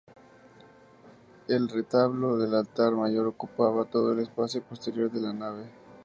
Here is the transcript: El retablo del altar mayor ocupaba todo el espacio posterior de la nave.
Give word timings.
El 1.47 1.69
retablo 1.69 2.35
del 2.37 2.55
altar 2.55 2.91
mayor 2.93 3.27
ocupaba 3.27 3.85
todo 3.85 4.13
el 4.13 4.19
espacio 4.21 4.63
posterior 4.63 5.11
de 5.11 5.21
la 5.21 5.31
nave. 5.31 5.69